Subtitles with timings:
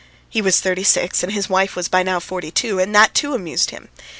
[0.27, 3.35] He was thirty six and his wife was by now forty two, and that, too,
[3.35, 3.89] amused him.